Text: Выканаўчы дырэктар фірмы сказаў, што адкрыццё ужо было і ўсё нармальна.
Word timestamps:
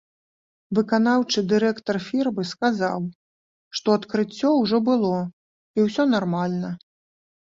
Выканаўчы 0.77 1.39
дырэктар 1.51 1.97
фірмы 2.05 2.45
сказаў, 2.51 3.01
што 3.81 3.87
адкрыццё 3.97 4.49
ужо 4.63 4.77
было 4.89 5.13
і 5.77 5.87
ўсё 5.89 6.03
нармальна. 6.15 6.73